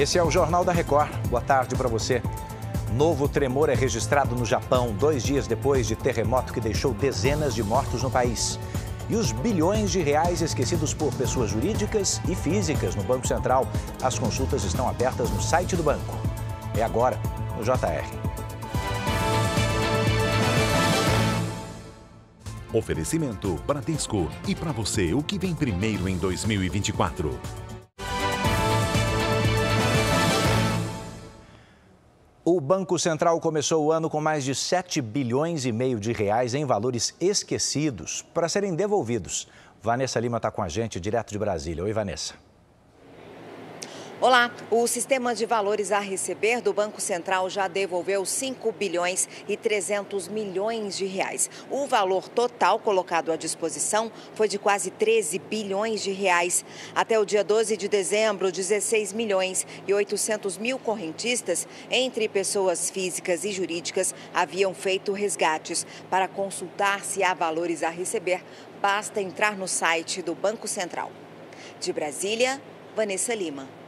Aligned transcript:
Esse 0.00 0.16
é 0.16 0.24
o 0.24 0.30
Jornal 0.30 0.64
da 0.64 0.72
Record. 0.72 1.10
Boa 1.28 1.42
tarde 1.42 1.76
para 1.76 1.86
você. 1.86 2.22
Novo 2.94 3.28
tremor 3.28 3.68
é 3.68 3.74
registrado 3.74 4.34
no 4.34 4.46
Japão, 4.46 4.94
dois 4.98 5.22
dias 5.22 5.46
depois 5.46 5.86
de 5.86 5.94
terremoto 5.94 6.54
que 6.54 6.60
deixou 6.60 6.94
dezenas 6.94 7.54
de 7.54 7.62
mortos 7.62 8.02
no 8.02 8.10
país. 8.10 8.58
E 9.10 9.14
os 9.14 9.30
bilhões 9.30 9.90
de 9.90 10.00
reais 10.00 10.40
esquecidos 10.40 10.94
por 10.94 11.12
pessoas 11.12 11.50
jurídicas 11.50 12.18
e 12.26 12.34
físicas 12.34 12.94
no 12.94 13.02
Banco 13.02 13.28
Central. 13.28 13.68
As 14.02 14.18
consultas 14.18 14.64
estão 14.64 14.88
abertas 14.88 15.28
no 15.28 15.42
site 15.42 15.76
do 15.76 15.82
banco. 15.82 16.16
É 16.74 16.82
agora, 16.82 17.20
no 17.58 17.62
JR. 17.62 18.08
Oferecimento 22.72 23.54
Bradesco. 23.66 24.30
E 24.48 24.54
para 24.54 24.72
você, 24.72 25.12
o 25.12 25.22
que 25.22 25.38
vem 25.38 25.54
primeiro 25.54 26.08
em 26.08 26.16
2024? 26.16 27.38
O 32.42 32.58
Banco 32.58 32.98
Central 32.98 33.38
começou 33.38 33.84
o 33.84 33.92
ano 33.92 34.08
com 34.08 34.18
mais 34.18 34.44
de 34.44 34.54
7 34.54 35.02
bilhões 35.02 35.66
e 35.66 35.72
meio 35.72 36.00
de 36.00 36.10
reais 36.10 36.54
em 36.54 36.64
valores 36.64 37.14
esquecidos 37.20 38.22
para 38.32 38.48
serem 38.48 38.74
devolvidos. 38.74 39.46
Vanessa 39.82 40.18
Lima 40.18 40.38
está 40.38 40.50
com 40.50 40.62
a 40.62 40.68
gente 40.68 40.98
direto 40.98 41.32
de 41.32 41.38
Brasília. 41.38 41.84
Oi, 41.84 41.92
Vanessa. 41.92 42.49
Olá, 44.22 44.54
o 44.70 44.86
sistema 44.86 45.34
de 45.34 45.46
valores 45.46 45.90
a 45.90 45.98
receber 45.98 46.60
do 46.60 46.74
Banco 46.74 47.00
Central 47.00 47.48
já 47.48 47.66
devolveu 47.66 48.26
5 48.26 48.70
bilhões 48.72 49.26
e 49.48 49.56
300 49.56 50.28
milhões 50.28 50.94
de 50.94 51.06
reais. 51.06 51.48
O 51.70 51.86
valor 51.86 52.28
total 52.28 52.78
colocado 52.78 53.32
à 53.32 53.36
disposição 53.36 54.12
foi 54.34 54.46
de 54.46 54.58
quase 54.58 54.90
13 54.90 55.38
bilhões 55.38 56.02
de 56.02 56.10
reais. 56.10 56.66
Até 56.94 57.18
o 57.18 57.24
dia 57.24 57.42
12 57.42 57.78
de 57.78 57.88
dezembro, 57.88 58.52
16 58.52 59.14
milhões 59.14 59.66
e 59.88 59.94
800 59.94 60.58
mil 60.58 60.78
correntistas, 60.78 61.66
entre 61.90 62.28
pessoas 62.28 62.90
físicas 62.90 63.42
e 63.46 63.52
jurídicas, 63.52 64.14
haviam 64.34 64.74
feito 64.74 65.12
resgates. 65.12 65.86
Para 66.10 66.28
consultar 66.28 67.06
se 67.06 67.22
há 67.22 67.32
valores 67.32 67.82
a 67.82 67.88
receber, 67.88 68.44
basta 68.82 69.18
entrar 69.18 69.56
no 69.56 69.66
site 69.66 70.20
do 70.20 70.34
Banco 70.34 70.68
Central. 70.68 71.10
De 71.80 71.90
Brasília, 71.90 72.60
Vanessa 72.94 73.34
Lima. 73.34 73.79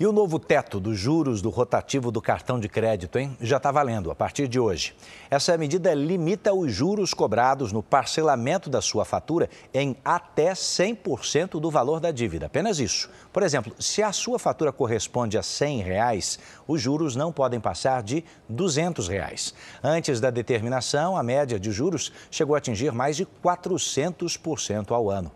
E 0.00 0.06
o 0.06 0.12
novo 0.12 0.38
teto 0.38 0.78
dos 0.78 0.96
juros 0.96 1.42
do 1.42 1.50
rotativo 1.50 2.12
do 2.12 2.22
cartão 2.22 2.60
de 2.60 2.68
crédito, 2.68 3.18
hein? 3.18 3.36
Já 3.40 3.56
está 3.56 3.72
valendo 3.72 4.12
a 4.12 4.14
partir 4.14 4.46
de 4.46 4.60
hoje. 4.60 4.94
Essa 5.28 5.58
medida 5.58 5.92
limita 5.92 6.54
os 6.54 6.72
juros 6.72 7.12
cobrados 7.12 7.72
no 7.72 7.82
parcelamento 7.82 8.70
da 8.70 8.80
sua 8.80 9.04
fatura 9.04 9.50
em 9.74 9.96
até 10.04 10.52
100% 10.52 11.58
do 11.58 11.68
valor 11.68 11.98
da 11.98 12.12
dívida. 12.12 12.46
Apenas 12.46 12.78
isso. 12.78 13.10
Por 13.32 13.42
exemplo, 13.42 13.74
se 13.80 14.00
a 14.00 14.12
sua 14.12 14.38
fatura 14.38 14.70
corresponde 14.70 15.36
a 15.36 15.42
100 15.42 15.80
reais, 15.80 16.38
os 16.68 16.80
juros 16.80 17.16
não 17.16 17.32
podem 17.32 17.58
passar 17.58 18.00
de 18.00 18.22
200 18.48 19.08
reais. 19.08 19.52
Antes 19.82 20.20
da 20.20 20.30
determinação, 20.30 21.16
a 21.16 21.24
média 21.24 21.58
de 21.58 21.72
juros 21.72 22.12
chegou 22.30 22.54
a 22.54 22.58
atingir 22.58 22.92
mais 22.92 23.16
de 23.16 23.26
400% 23.26 24.92
ao 24.92 25.10
ano. 25.10 25.32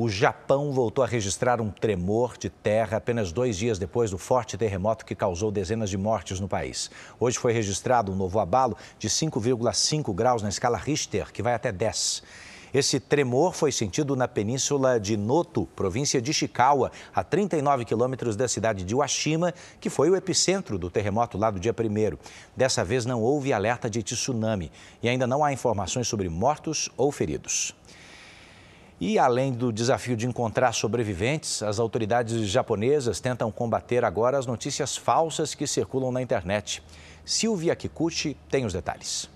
O 0.00 0.08
Japão 0.08 0.70
voltou 0.70 1.02
a 1.02 1.08
registrar 1.08 1.60
um 1.60 1.72
tremor 1.72 2.36
de 2.38 2.48
terra 2.48 2.98
apenas 2.98 3.32
dois 3.32 3.56
dias 3.56 3.80
depois 3.80 4.12
do 4.12 4.16
forte 4.16 4.56
terremoto 4.56 5.04
que 5.04 5.12
causou 5.12 5.50
dezenas 5.50 5.90
de 5.90 5.98
mortes 5.98 6.38
no 6.38 6.46
país. 6.46 6.88
Hoje 7.18 7.36
foi 7.36 7.52
registrado 7.52 8.12
um 8.12 8.14
novo 8.14 8.38
abalo 8.38 8.76
de 8.96 9.08
5,5 9.08 10.14
graus 10.14 10.40
na 10.40 10.50
escala 10.50 10.78
Richter, 10.78 11.32
que 11.32 11.42
vai 11.42 11.52
até 11.52 11.72
10. 11.72 12.22
Esse 12.72 13.00
tremor 13.00 13.56
foi 13.56 13.72
sentido 13.72 14.14
na 14.14 14.28
península 14.28 15.00
de 15.00 15.16
Noto, 15.16 15.66
província 15.74 16.22
de 16.22 16.30
Ishikawa, 16.30 16.92
a 17.12 17.24
39 17.24 17.84
quilômetros 17.84 18.36
da 18.36 18.46
cidade 18.46 18.84
de 18.84 18.94
Washima, 18.94 19.52
que 19.80 19.90
foi 19.90 20.08
o 20.10 20.14
epicentro 20.14 20.78
do 20.78 20.88
terremoto 20.88 21.36
lá 21.36 21.50
do 21.50 21.58
dia 21.58 21.74
1. 21.74 22.16
Dessa 22.56 22.84
vez 22.84 23.04
não 23.04 23.20
houve 23.20 23.52
alerta 23.52 23.90
de 23.90 24.04
tsunami 24.04 24.70
e 25.02 25.08
ainda 25.08 25.26
não 25.26 25.42
há 25.42 25.52
informações 25.52 26.06
sobre 26.06 26.28
mortos 26.28 26.88
ou 26.96 27.10
feridos. 27.10 27.74
E 29.00 29.16
além 29.16 29.52
do 29.52 29.72
desafio 29.72 30.16
de 30.16 30.26
encontrar 30.26 30.72
sobreviventes, 30.72 31.62
as 31.62 31.78
autoridades 31.78 32.48
japonesas 32.48 33.20
tentam 33.20 33.50
combater 33.50 34.04
agora 34.04 34.36
as 34.36 34.46
notícias 34.46 34.96
falsas 34.96 35.54
que 35.54 35.68
circulam 35.68 36.10
na 36.10 36.20
internet. 36.20 36.82
Silvia 37.24 37.76
Kikuchi 37.76 38.36
tem 38.50 38.64
os 38.64 38.72
detalhes. 38.72 39.30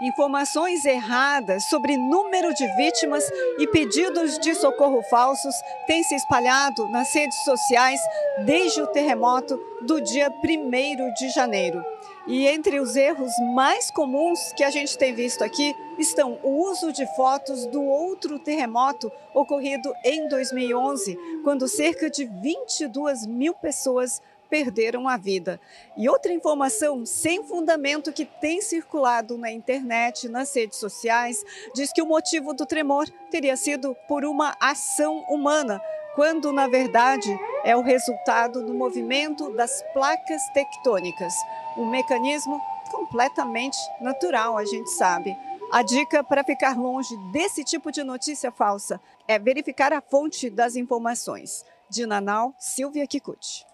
Informações 0.00 0.84
erradas 0.84 1.68
sobre 1.68 1.96
número 1.96 2.52
de 2.54 2.66
vítimas 2.74 3.22
e 3.58 3.66
pedidos 3.68 4.38
de 4.38 4.54
socorro 4.54 5.02
falsos 5.02 5.54
têm 5.86 6.02
se 6.02 6.14
espalhado 6.14 6.88
nas 6.88 7.14
redes 7.14 7.44
sociais 7.44 8.00
desde 8.44 8.80
o 8.80 8.86
terremoto 8.88 9.60
do 9.82 10.00
dia 10.00 10.28
1 10.28 11.14
de 11.14 11.30
janeiro. 11.30 11.91
E 12.26 12.46
entre 12.46 12.78
os 12.78 12.94
erros 12.94 13.32
mais 13.54 13.90
comuns 13.90 14.52
que 14.52 14.62
a 14.62 14.70
gente 14.70 14.96
tem 14.96 15.12
visto 15.12 15.42
aqui 15.42 15.74
estão 15.98 16.38
o 16.42 16.70
uso 16.70 16.92
de 16.92 17.04
fotos 17.16 17.66
do 17.66 17.82
outro 17.82 18.38
terremoto 18.38 19.10
ocorrido 19.34 19.92
em 20.04 20.28
2011, 20.28 21.18
quando 21.42 21.66
cerca 21.66 22.08
de 22.08 22.24
22 22.24 23.26
mil 23.26 23.54
pessoas 23.54 24.22
perderam 24.48 25.08
a 25.08 25.16
vida. 25.16 25.58
E 25.96 26.08
outra 26.10 26.30
informação 26.30 27.06
sem 27.06 27.42
fundamento 27.42 28.12
que 28.12 28.26
tem 28.26 28.60
circulado 28.60 29.38
na 29.38 29.50
internet, 29.50 30.28
nas 30.28 30.54
redes 30.54 30.78
sociais, 30.78 31.42
diz 31.74 31.90
que 31.90 32.02
o 32.02 32.06
motivo 32.06 32.52
do 32.52 32.66
tremor 32.66 33.08
teria 33.30 33.56
sido 33.56 33.96
por 34.06 34.26
uma 34.26 34.54
ação 34.60 35.24
humana, 35.28 35.80
quando 36.14 36.52
na 36.52 36.66
verdade 36.68 37.38
é 37.64 37.76
o 37.76 37.82
resultado 37.82 38.64
do 38.64 38.74
movimento 38.74 39.50
das 39.56 39.82
placas 39.92 40.42
tectônicas 40.52 41.34
um 41.76 41.86
mecanismo 41.86 42.60
completamente 42.90 43.78
natural, 44.00 44.58
a 44.58 44.64
gente 44.64 44.90
sabe. 44.90 45.36
A 45.72 45.82
dica 45.82 46.22
para 46.22 46.44
ficar 46.44 46.76
longe 46.76 47.16
desse 47.32 47.64
tipo 47.64 47.90
de 47.90 48.04
notícia 48.04 48.52
falsa 48.52 49.00
é 49.26 49.38
verificar 49.38 49.92
a 49.92 50.02
fonte 50.02 50.50
das 50.50 50.76
informações. 50.76 51.64
De 51.88 52.04
Nanau, 52.04 52.54
Silvia 52.58 53.06
Kikuchi. 53.06 53.64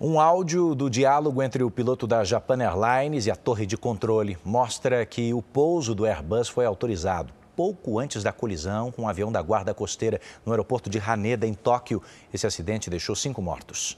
Um 0.00 0.18
áudio 0.18 0.74
do 0.74 0.90
diálogo 0.90 1.40
entre 1.40 1.62
o 1.62 1.70
piloto 1.70 2.08
da 2.08 2.24
Japan 2.24 2.60
Airlines 2.60 3.26
e 3.26 3.30
a 3.30 3.36
torre 3.36 3.66
de 3.66 3.76
controle 3.76 4.36
mostra 4.44 5.06
que 5.06 5.32
o 5.32 5.40
pouso 5.40 5.94
do 5.94 6.04
Airbus 6.04 6.48
foi 6.48 6.66
autorizado 6.66 7.41
pouco 7.62 8.00
antes 8.00 8.24
da 8.24 8.32
colisão 8.32 8.90
com 8.90 9.02
um 9.02 9.08
avião 9.08 9.30
da 9.30 9.40
Guarda 9.40 9.72
Costeira 9.72 10.20
no 10.44 10.50
aeroporto 10.50 10.90
de 10.90 10.98
Haneda, 10.98 11.46
em 11.46 11.54
Tóquio. 11.54 12.02
Esse 12.34 12.44
acidente 12.44 12.90
deixou 12.90 13.14
cinco 13.14 13.40
mortos. 13.40 13.96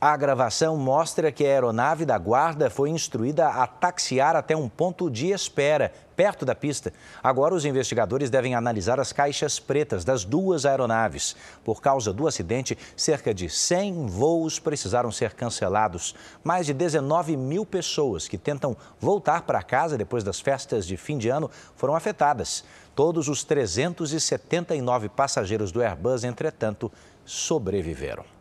A 0.00 0.16
gravação 0.16 0.76
mostra 0.76 1.32
que 1.32 1.44
a 1.44 1.48
aeronave 1.48 2.04
da 2.04 2.16
guarda 2.16 2.70
foi 2.70 2.88
instruída 2.88 3.48
a 3.48 3.66
taxiar 3.66 4.36
até 4.36 4.56
um 4.56 4.68
ponto 4.68 5.10
de 5.10 5.32
espera, 5.32 5.92
perto 6.14 6.46
da 6.46 6.54
pista. 6.54 6.92
Agora, 7.20 7.52
os 7.52 7.64
investigadores 7.64 8.30
devem 8.30 8.54
analisar 8.54 9.00
as 9.00 9.12
caixas 9.12 9.58
pretas 9.58 10.04
das 10.04 10.24
duas 10.24 10.64
aeronaves. 10.64 11.34
Por 11.64 11.82
causa 11.82 12.12
do 12.12 12.28
acidente, 12.28 12.78
cerca 12.96 13.34
de 13.34 13.50
100 13.50 14.06
voos 14.06 14.60
precisaram 14.60 15.10
ser 15.10 15.34
cancelados. 15.34 16.14
Mais 16.44 16.66
de 16.66 16.74
19 16.74 17.36
mil 17.36 17.66
pessoas 17.66 18.28
que 18.28 18.38
tentam 18.38 18.76
voltar 19.00 19.42
para 19.42 19.64
casa 19.64 19.98
depois 19.98 20.22
das 20.22 20.38
festas 20.38 20.86
de 20.86 20.96
fim 20.96 21.18
de 21.18 21.28
ano 21.28 21.50
foram 21.74 21.96
afetadas. 21.96 22.64
Todos 22.94 23.26
os 23.26 23.42
379 23.42 25.08
passageiros 25.08 25.72
do 25.72 25.82
Airbus, 25.82 26.22
entretanto, 26.22 26.88
sobreviveram. 27.24 28.37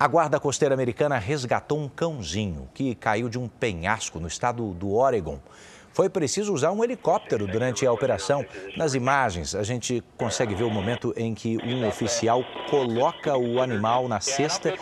A 0.00 0.06
Guarda 0.06 0.38
Costeira 0.38 0.76
Americana 0.76 1.18
resgatou 1.18 1.76
um 1.76 1.88
cãozinho 1.88 2.68
que 2.72 2.94
caiu 2.94 3.28
de 3.28 3.36
um 3.36 3.48
penhasco 3.48 4.20
no 4.20 4.28
estado 4.28 4.72
do 4.74 4.94
Oregon. 4.94 5.40
Foi 5.92 6.08
preciso 6.08 6.54
usar 6.54 6.70
um 6.70 6.84
helicóptero 6.84 7.48
durante 7.48 7.84
a 7.84 7.92
operação. 7.92 8.46
Nas 8.76 8.94
imagens, 8.94 9.56
a 9.56 9.64
gente 9.64 10.00
consegue 10.16 10.54
ver 10.54 10.62
o 10.62 10.70
momento 10.70 11.12
em 11.16 11.34
que 11.34 11.58
um 11.64 11.84
oficial 11.84 12.44
coloca 12.70 13.36
o 13.36 13.60
animal 13.60 14.06
na 14.06 14.20
cesta, 14.20 14.72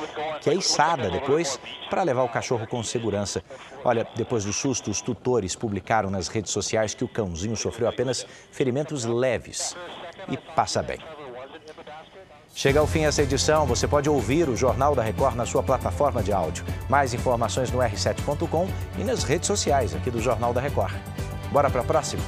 que 0.43 0.51
é 0.51 0.55
içada 0.55 1.09
depois, 1.09 1.59
para 1.89 2.03
levar 2.03 2.25
o 2.25 2.29
cachorro 2.29 2.67
com 2.67 2.83
segurança. 2.83 3.43
Olha, 3.83 4.07
depois 4.15 4.45
do 4.45 4.53
susto, 4.53 4.91
os 4.91 5.01
tutores 5.01 5.57
publicaram 5.57 6.11
nas 6.11 6.29
redes 6.29 6.53
sociais 6.53 6.93
que 6.93 7.05
o 7.05 7.09
cãozinho 7.09 7.57
sofreu 7.57 7.89
apenas 7.89 8.27
ferimentos 8.51 9.07
leves 9.07 9.75
e 10.29 10.37
passa 10.37 10.83
bem. 10.83 11.16
Chega 12.57 12.81
ao 12.81 12.87
fim 12.87 13.05
essa 13.05 13.23
edição, 13.23 13.67
você 13.67 13.87
pode 13.87 14.09
ouvir 14.09 14.49
o 14.49 14.57
Jornal 14.57 14.95
da 14.95 15.03
Record 15.03 15.37
na 15.37 15.45
sua 15.45 15.63
plataforma 15.63 16.23
de 16.23 16.33
áudio. 16.33 16.65
Mais 16.89 17.13
informações 17.13 17.71
no 17.71 17.81
r7.com 17.81 18.67
e 18.99 19.05
nas 19.05 19.25
redes 19.25 19.47
sociais 19.47 19.95
aqui 19.95 20.11
do 20.11 20.23
Jornal 20.23 20.55
da 20.55 20.61
Record. 20.63 20.95
Bora 21.53 21.69
para 21.69 21.83
a 21.83 21.85
próxima? 21.85 22.23